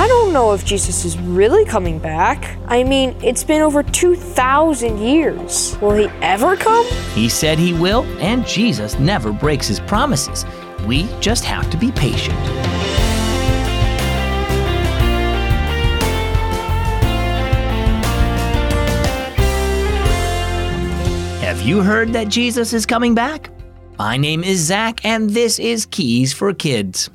[0.00, 2.56] I don't know if Jesus is really coming back.
[2.68, 5.76] I mean, it's been over 2,000 years.
[5.82, 6.86] Will he ever come?
[7.12, 10.46] He said he will, and Jesus never breaks his promises.
[10.86, 12.38] We just have to be patient.
[21.42, 23.50] Have you heard that Jesus is coming back?
[23.98, 27.10] My name is Zach, and this is Keys for Kids.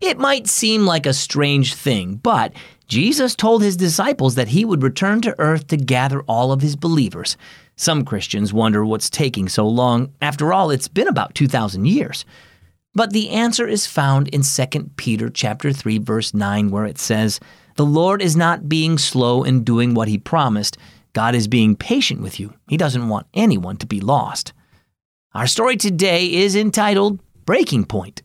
[0.00, 2.52] It might seem like a strange thing, but
[2.86, 6.76] Jesus told his disciples that he would return to earth to gather all of his
[6.76, 7.36] believers.
[7.76, 10.12] Some Christians wonder what's taking so long.
[10.20, 12.24] After all, it's been about 2000 years.
[12.94, 17.40] But the answer is found in 2 Peter chapter 3 verse 9 where it says,
[17.76, 20.78] "The Lord is not being slow in doing what he promised.
[21.12, 22.54] God is being patient with you.
[22.68, 24.52] He doesn't want anyone to be lost."
[25.34, 28.22] Our story today is entitled Breaking Point.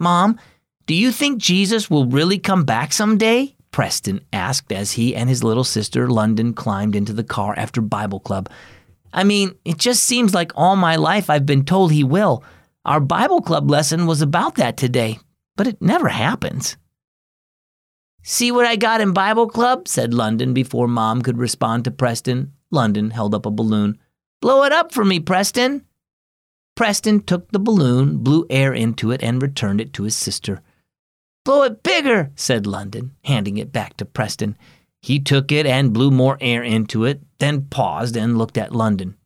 [0.00, 0.38] Mom,
[0.86, 3.54] do you think Jesus will really come back someday?
[3.72, 8.20] Preston asked as he and his little sister London climbed into the car after Bible
[8.20, 8.48] club.
[9.12, 12.44] I mean, it just seems like all my life I've been told he will.
[12.84, 15.18] Our Bible club lesson was about that today,
[15.56, 16.76] but it never happens.
[18.22, 19.88] See what I got in Bible club?
[19.88, 22.52] said London before Mom could respond to Preston.
[22.70, 23.98] London held up a balloon.
[24.40, 25.84] Blow it up for me, Preston.
[26.78, 30.62] Preston took the balloon, blew air into it, and returned it to his sister.
[31.44, 34.56] Blow it bigger, said London, handing it back to Preston.
[35.02, 39.16] He took it and blew more air into it, then paused and looked at London.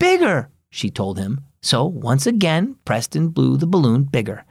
[0.00, 1.42] Bigger, she told him.
[1.60, 4.46] So once again, Preston blew the balloon bigger.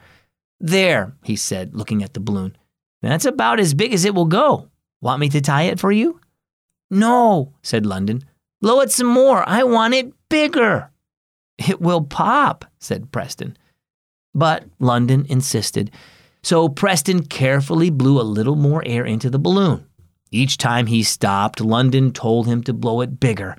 [0.59, 2.55] There, he said, looking at the balloon.
[3.01, 4.69] That's about as big as it will go.
[5.01, 6.19] Want me to tie it for you?
[6.91, 8.23] No, said London.
[8.61, 9.43] Blow it some more.
[9.49, 10.91] I want it bigger.
[11.57, 13.57] It will pop, said Preston.
[14.33, 15.91] But London insisted.
[16.41, 19.85] So Preston carefully blew a little more air into the balloon.
[20.31, 23.55] Each time he stopped, London told him to blow it bigger.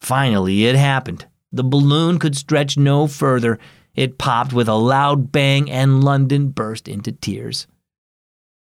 [0.00, 1.26] Finally, it happened.
[1.52, 3.58] The balloon could stretch no further.
[3.94, 7.66] It popped with a loud bang, and London burst into tears.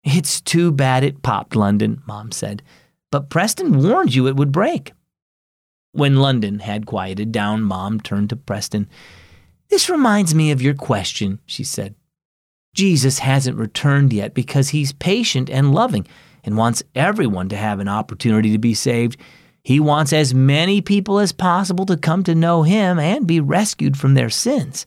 [0.03, 2.61] It's too bad it popped, London, Mom said.
[3.11, 4.93] But Preston warned you it would break.
[5.97, 8.87] When London had quieted down, Mom turned to Preston.
[9.69, 11.95] This reminds me of your question, she said.
[12.75, 16.05] Jesus hasn't returned yet because he's patient and loving
[16.43, 19.17] and wants everyone to have an opportunity to be saved.
[19.63, 23.97] He wants as many people as possible to come to know him and be rescued
[23.97, 24.85] from their sins.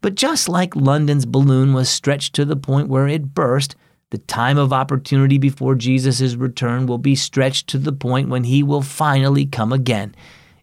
[0.00, 3.76] But just like London's balloon was stretched to the point where it burst,
[4.10, 8.62] the time of opportunity before Jesus' return will be stretched to the point when he
[8.62, 10.14] will finally come again.